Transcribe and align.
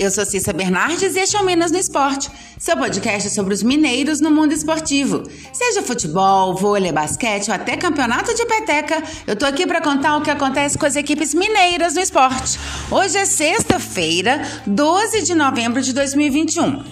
Eu 0.00 0.10
sou 0.10 0.24
Cissa 0.24 0.50
Bernardes 0.50 1.14
e 1.14 1.18
este 1.18 1.36
é 1.36 1.40
o 1.40 1.44
Minas 1.44 1.70
no 1.70 1.76
Esporte, 1.76 2.30
seu 2.58 2.74
podcast 2.74 3.28
sobre 3.28 3.52
os 3.52 3.62
mineiros 3.62 4.18
no 4.18 4.30
mundo 4.30 4.54
esportivo. 4.54 5.22
Seja 5.52 5.82
futebol, 5.82 6.56
vôlei, 6.56 6.90
basquete 6.90 7.48
ou 7.48 7.54
até 7.54 7.76
campeonato 7.76 8.34
de 8.34 8.46
peteca, 8.46 9.02
eu 9.26 9.36
tô 9.36 9.44
aqui 9.44 9.66
para 9.66 9.82
contar 9.82 10.16
o 10.16 10.22
que 10.22 10.30
acontece 10.30 10.78
com 10.78 10.86
as 10.86 10.96
equipes 10.96 11.34
mineiras 11.34 11.92
no 11.92 12.00
esporte. 12.00 12.58
Hoje 12.90 13.18
é 13.18 13.26
sexta-feira, 13.26 14.40
12 14.66 15.20
de 15.20 15.34
novembro 15.34 15.82
de 15.82 15.92
2021. 15.92 16.82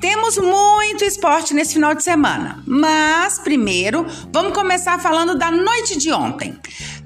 Temos 0.00 0.36
muito 0.38 1.04
esporte 1.04 1.54
nesse 1.54 1.74
final 1.74 1.94
de 1.94 2.02
semana, 2.02 2.64
mas 2.66 3.38
primeiro 3.38 4.04
vamos 4.32 4.54
começar 4.54 4.98
falando 4.98 5.38
da 5.38 5.52
noite 5.52 5.96
de 5.98 6.10
ontem. 6.10 6.58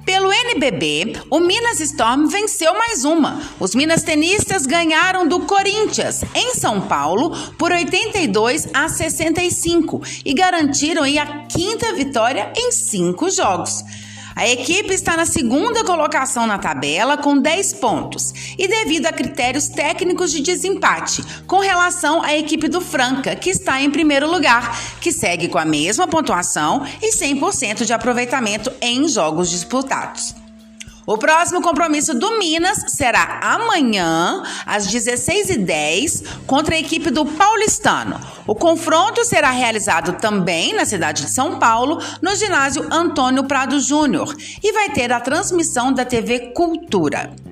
Pelo 0.05 0.31
NBB, 0.31 1.17
o 1.31 1.41
Minas 1.41 1.81
Storm 1.81 2.27
venceu 2.27 2.75
mais 2.75 3.05
uma. 3.07 3.41
Os 3.59 3.75
minas 3.75 4.03
tenistas 4.03 4.67
ganharam 4.67 5.27
do 5.27 5.41
Corinthians, 5.41 6.23
em 6.35 6.55
São 6.55 6.83
Paulo, 6.83 7.31
por 7.57 7.73
82 7.73 8.69
a 8.75 8.87
65 8.87 10.03
e 10.23 10.35
garantiram 10.35 11.05
a 11.05 11.47
quinta 11.47 11.95
vitória 11.95 12.53
em 12.55 12.71
cinco 12.71 13.31
jogos. 13.31 13.83
A 14.37 14.49
equipe 14.49 14.93
está 14.93 15.17
na 15.17 15.25
segunda 15.25 15.85
colocação 15.85 16.47
na 16.47 16.59
tabela 16.59 17.17
com 17.17 17.39
10 17.39 17.75
pontos 17.75 18.33
e 18.59 18.67
devido 18.67 19.07
a 19.07 19.13
critérios 19.13 19.69
técnicos 19.69 20.33
de 20.33 20.41
desempate 20.41 21.25
com 21.47 21.61
relação 21.61 22.23
à 22.23 22.37
equipe 22.37 22.67
do 22.69 22.81
Franca, 22.81 23.37
que 23.37 23.51
está 23.51 23.81
em 23.81 23.91
primeiro 23.91 24.31
lugar, 24.31 24.77
que 25.01 25.13
segue 25.13 25.49
com 25.49 25.59
a 25.59 25.65
mesma 25.65 26.09
pontuação 26.09 26.85
e 27.01 27.15
100% 27.15 27.85
de 27.85 27.93
aproveitamento 27.93 28.73
em 28.81 29.09
jogos 29.09 29.51
disputados. 29.51 30.44
O 31.07 31.19
próximo 31.19 31.61
compromisso 31.61 32.15
do 32.15 32.39
Minas 32.39 32.83
será 32.89 33.39
amanhã, 33.43 34.43
às 34.65 34.87
16h10, 34.87 36.25
contra 36.47 36.75
a 36.75 36.79
equipe 36.79 37.11
do 37.11 37.27
Paulistano. 37.27 38.19
O 38.47 38.55
confronto 38.55 39.23
será 39.25 39.51
realizado 39.51 40.19
também 40.19 40.73
na 40.73 40.87
cidade 40.87 41.25
de 41.25 41.31
São 41.31 41.59
Paulo, 41.59 41.99
no 42.23 42.35
ginásio 42.35 42.87
Antônio 42.91 43.45
Prado 43.45 43.79
Júnior, 43.81 44.35
e 44.63 44.73
vai 44.73 44.89
ter 44.91 45.13
a 45.13 45.21
transmissão 45.21 45.93
da 45.93 46.07
TV 46.07 46.53
Cultura. 46.55 47.44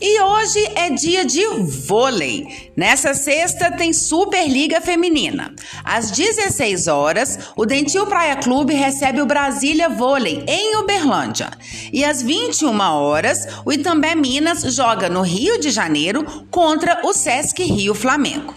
E 0.00 0.20
hoje 0.20 0.58
é 0.74 0.90
dia 0.90 1.24
de 1.24 1.46
vôlei. 1.86 2.70
Nessa 2.76 3.14
sexta 3.14 3.70
tem 3.70 3.92
Superliga 3.92 4.80
Feminina. 4.80 5.54
Às 5.84 6.10
16 6.10 6.88
horas, 6.88 7.38
o 7.56 7.64
Dentil 7.64 8.06
Praia 8.06 8.36
Clube 8.36 8.74
recebe 8.74 9.20
o 9.20 9.26
Brasília 9.26 9.88
Vôlei 9.88 10.44
em 10.46 10.76
Uberlândia. 10.76 11.50
E 11.92 12.04
às 12.04 12.22
21 12.22 12.78
horas, 12.80 13.46
o 13.64 13.72
Itambé 13.72 14.14
Minas 14.14 14.62
joga 14.74 15.08
no 15.08 15.22
Rio 15.22 15.60
de 15.60 15.70
Janeiro 15.70 16.24
contra 16.50 17.00
o 17.04 17.12
Sesc 17.12 17.62
Rio 17.62 17.94
Flamengo. 17.94 18.54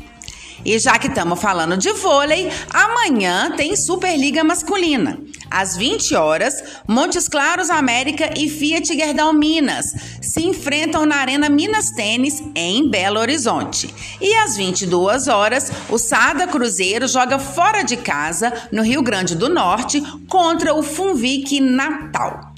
E 0.66 0.78
já 0.80 0.98
que 0.98 1.08
estamos 1.08 1.40
falando 1.40 1.78
de 1.78 1.92
vôlei, 1.94 2.52
amanhã 2.72 3.52
tem 3.52 3.76
Superliga 3.76 4.44
Masculina. 4.44 5.18
Às 5.50 5.76
20 5.78 6.16
horas, 6.16 6.64
Montes 6.88 7.28
Claros 7.28 7.70
América 7.70 8.34
e 8.38 8.50
Fiat 8.50 8.96
Gerdau 8.96 9.34
Minas 9.34 9.86
se 10.22 10.42
enfrentam 10.44 11.06
na 11.06 11.18
Arena 11.18 11.50
Minas 11.50 11.92
Tênis 11.92 12.44
em 12.56 12.90
Belo 12.90 13.20
Horizonte. 13.20 13.94
E 14.20 14.36
às 14.36 14.58
22 14.58 15.28
horas, 15.28 15.72
o 15.90 15.98
Sada 15.98 16.48
Cruzeiro 16.48 17.08
joga 17.08 17.40
fora 17.40 17.84
de 17.84 17.98
casa, 17.98 18.54
no 18.72 18.84
Rio 18.84 19.02
Grande 19.02 19.36
do 19.36 19.50
Norte, 19.50 20.02
contra 20.28 20.74
o 20.74 20.84
Funvic 20.84 21.60
Natal. 21.60 22.54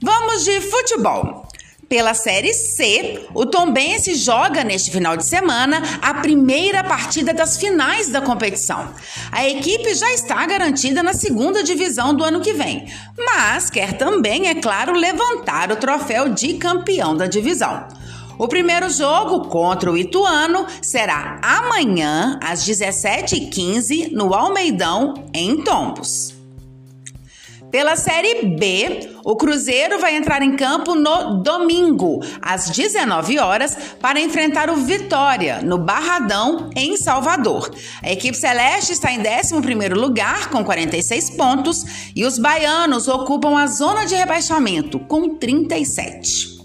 Vamos 0.00 0.44
de 0.44 0.60
futebol. 0.60 1.45
Pela 1.88 2.14
Série 2.14 2.52
C, 2.52 3.28
o 3.32 3.46
Tombense 3.46 4.16
joga 4.16 4.64
neste 4.64 4.90
final 4.90 5.16
de 5.16 5.24
semana 5.24 5.80
a 6.02 6.14
primeira 6.14 6.82
partida 6.82 7.32
das 7.32 7.56
finais 7.56 8.08
da 8.08 8.20
competição. 8.20 8.92
A 9.30 9.46
equipe 9.46 9.94
já 9.94 10.12
está 10.12 10.44
garantida 10.46 11.00
na 11.00 11.14
segunda 11.14 11.62
divisão 11.62 12.12
do 12.12 12.24
ano 12.24 12.40
que 12.40 12.52
vem, 12.52 12.92
mas 13.16 13.70
quer 13.70 13.92
também, 13.92 14.48
é 14.48 14.56
claro, 14.56 14.94
levantar 14.94 15.70
o 15.70 15.76
troféu 15.76 16.28
de 16.28 16.54
campeão 16.54 17.16
da 17.16 17.28
divisão. 17.28 17.86
O 18.36 18.48
primeiro 18.48 18.90
jogo 18.90 19.48
contra 19.48 19.90
o 19.90 19.96
Ituano 19.96 20.66
será 20.82 21.40
amanhã, 21.40 22.38
às 22.42 22.66
17h15, 22.66 24.10
no 24.10 24.34
Almeidão, 24.34 25.14
em 25.32 25.62
Tombos. 25.62 26.35
Pela 27.76 27.94
Série 27.94 28.46
B, 28.46 29.18
o 29.22 29.36
Cruzeiro 29.36 29.98
vai 29.98 30.16
entrar 30.16 30.40
em 30.40 30.56
campo 30.56 30.94
no 30.94 31.42
domingo, 31.42 32.24
às 32.40 32.70
19 32.70 33.38
horas, 33.38 33.76
para 34.00 34.18
enfrentar 34.18 34.70
o 34.70 34.76
Vitória, 34.76 35.60
no 35.60 35.76
Barradão, 35.76 36.70
em 36.74 36.96
Salvador. 36.96 37.70
A 38.02 38.10
equipe 38.10 38.34
celeste 38.34 38.94
está 38.94 39.12
em 39.12 39.18
11 39.18 39.88
lugar, 39.90 40.48
com 40.48 40.64
46 40.64 41.28
pontos, 41.36 41.84
e 42.16 42.24
os 42.24 42.38
baianos 42.38 43.08
ocupam 43.08 43.58
a 43.58 43.66
zona 43.66 44.06
de 44.06 44.14
rebaixamento, 44.14 44.98
com 45.00 45.36
37. 45.36 46.56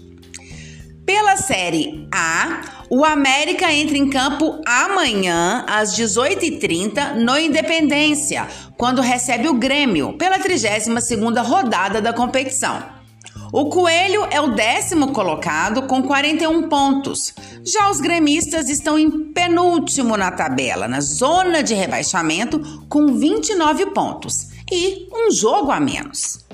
Pela 1.04 1.36
Série 1.36 2.08
A, 2.10 2.81
o 2.94 3.06
América 3.06 3.72
entra 3.72 3.96
em 3.96 4.10
campo 4.10 4.60
amanhã, 4.66 5.64
às 5.66 5.96
18h30, 5.96 7.14
no 7.14 7.38
Independência, 7.38 8.46
quando 8.76 9.00
recebe 9.00 9.48
o 9.48 9.54
Grêmio, 9.54 10.12
pela 10.18 10.38
32ª 10.38 11.42
rodada 11.42 12.02
da 12.02 12.12
competição. 12.12 12.82
O 13.50 13.70
Coelho 13.70 14.26
é 14.30 14.42
o 14.42 14.54
décimo 14.54 15.10
colocado 15.12 15.86
com 15.86 16.02
41 16.02 16.68
pontos. 16.68 17.32
Já 17.64 17.90
os 17.90 17.98
gremistas 17.98 18.68
estão 18.68 18.98
em 18.98 19.32
penúltimo 19.32 20.14
na 20.18 20.30
tabela, 20.30 20.86
na 20.86 21.00
zona 21.00 21.62
de 21.62 21.72
rebaixamento, 21.72 22.84
com 22.90 23.16
29 23.16 23.86
pontos 23.86 24.48
e 24.70 25.08
um 25.10 25.30
jogo 25.30 25.70
a 25.70 25.80
menos. 25.80 26.44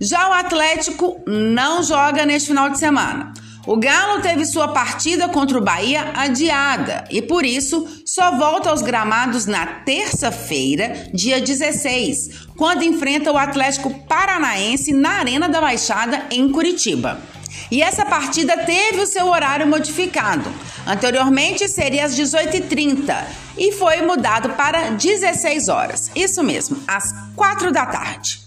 Já 0.00 0.28
o 0.28 0.32
Atlético 0.32 1.20
não 1.24 1.84
joga 1.84 2.26
neste 2.26 2.48
final 2.48 2.68
de 2.68 2.80
semana. 2.80 3.32
O 3.66 3.76
Galo 3.76 4.22
teve 4.22 4.46
sua 4.46 4.68
partida 4.68 5.28
contra 5.28 5.58
o 5.58 5.60
Bahia 5.60 6.12
adiada 6.14 7.04
e 7.10 7.20
por 7.20 7.44
isso 7.44 7.84
só 8.04 8.38
volta 8.38 8.70
aos 8.70 8.80
gramados 8.80 9.44
na 9.44 9.66
terça-feira, 9.66 11.08
dia 11.12 11.40
16, 11.40 12.46
quando 12.56 12.84
enfrenta 12.84 13.32
o 13.32 13.36
Atlético 13.36 13.90
Paranaense 14.06 14.92
na 14.92 15.18
Arena 15.18 15.48
da 15.48 15.60
Baixada 15.60 16.26
em 16.30 16.48
Curitiba. 16.52 17.20
E 17.68 17.82
essa 17.82 18.06
partida 18.06 18.56
teve 18.58 19.00
o 19.00 19.06
seu 19.06 19.26
horário 19.26 19.66
modificado. 19.66 20.48
Anteriormente 20.86 21.68
seria 21.68 22.04
às 22.04 22.14
18h30 22.16 23.24
e 23.58 23.72
foi 23.72 24.00
mudado 24.02 24.50
para 24.50 24.90
16 24.90 25.68
horas. 25.68 26.08
Isso 26.14 26.40
mesmo, 26.44 26.80
às 26.86 27.12
4 27.34 27.72
da 27.72 27.84
tarde. 27.84 28.45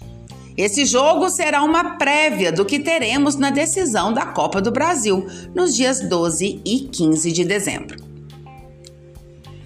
Esse 0.59 0.83
jogo 0.83 1.29
será 1.29 1.63
uma 1.63 1.91
prévia 1.91 2.51
do 2.51 2.65
que 2.65 2.79
teremos 2.79 3.37
na 3.37 3.49
decisão 3.49 4.11
da 4.11 4.25
Copa 4.25 4.61
do 4.61 4.69
Brasil, 4.69 5.25
nos 5.55 5.73
dias 5.73 6.01
12 6.01 6.61
e 6.65 6.79
15 6.81 7.31
de 7.31 7.45
dezembro. 7.45 8.03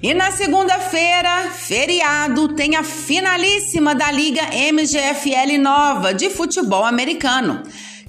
E 0.03 0.13
na 0.13 0.29
segunda-feira, 0.29 1.49
feriado, 1.49 2.49
tem 2.49 2.75
a 2.75 2.83
finalíssima 2.83 3.95
da 3.95 4.11
Liga 4.11 4.43
MGFL 4.71 5.59
Nova 5.59 6.13
de 6.13 6.29
futebol 6.29 6.85
americano. 6.85 7.63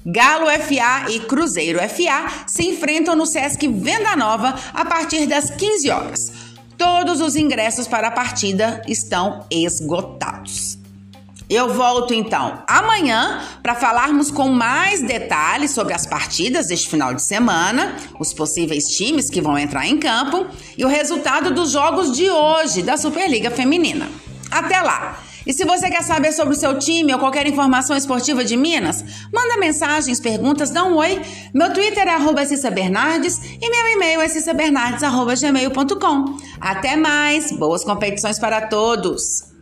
Galo 0.05 0.45
FA 0.45 1.09
e 1.09 1.21
Cruzeiro 1.21 1.79
FA 1.89 2.45
se 2.45 2.67
enfrentam 2.67 3.15
no 3.15 3.25
Sesc 3.25 3.67
Venda 3.67 4.15
Nova 4.15 4.53
a 4.71 4.85
partir 4.85 5.25
das 5.25 5.49
15 5.49 5.89
horas. 5.89 6.31
Todos 6.77 7.19
os 7.19 7.35
ingressos 7.35 7.87
para 7.87 8.09
a 8.09 8.11
partida 8.11 8.83
estão 8.87 9.43
esgotados. 9.49 10.84
Eu 11.49 11.73
volto 11.73 12.13
então 12.13 12.63
amanhã 12.67 13.41
para 13.61 13.75
falarmos 13.75 14.31
com 14.31 14.49
mais 14.49 15.01
detalhes 15.01 15.71
sobre 15.71 15.93
as 15.93 16.05
partidas 16.05 16.67
deste 16.67 16.89
final 16.89 17.13
de 17.13 17.21
semana, 17.21 17.95
os 18.19 18.33
possíveis 18.33 18.85
times 18.85 19.29
que 19.29 19.41
vão 19.41 19.57
entrar 19.57 19.85
em 19.85 19.97
campo 19.97 20.47
e 20.77 20.83
o 20.83 20.87
resultado 20.87 21.53
dos 21.53 21.71
jogos 21.71 22.15
de 22.15 22.29
hoje 22.29 22.81
da 22.81 22.97
Superliga 22.97 23.51
Feminina. 23.51 24.09
Até 24.49 24.81
lá! 24.81 25.19
E 25.45 25.53
se 25.53 25.63
você 25.63 25.91
quer 25.91 26.01
saber 26.01 26.31
sobre 26.31 26.55
o 26.55 26.57
seu 26.57 26.79
time 26.79 27.13
ou 27.13 27.19
qualquer 27.19 27.45
informação 27.45 27.95
esportiva 27.95 28.43
de 28.43 28.57
Minas, 28.57 29.05
manda 29.31 29.57
mensagens, 29.57 30.19
perguntas, 30.19 30.71
dá 30.71 30.83
um 30.83 30.95
oi. 30.95 31.21
Meu 31.53 31.71
Twitter 31.71 32.07
é 32.07 32.15
arroba 32.15 32.41
Bernardes 32.73 33.39
e 33.61 33.69
meu 33.69 33.87
e-mail 33.89 34.21
é 34.21 34.27
cissabernardes.gmail.com. 34.27 36.37
Até 36.59 36.95
mais! 36.95 37.51
Boas 37.51 37.83
competições 37.83 38.39
para 38.39 38.61
todos! 38.61 39.54